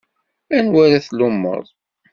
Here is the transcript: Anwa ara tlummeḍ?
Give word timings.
Anwa 0.57 0.79
ara 0.85 0.99
tlummeḍ? 1.05 1.65